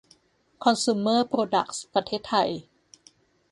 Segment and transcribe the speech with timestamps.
[0.63, 2.49] คอนซูมเมอร์ โปรดักส์ ประเทศไทย